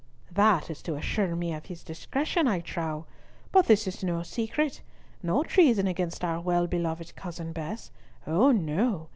[0.31, 3.05] "That is to assure me of his discretion, I trow!
[3.51, 4.81] but this is no secret!
[5.21, 7.91] No treason against our well beloved cousin Bess!
[8.25, 9.09] Oh no!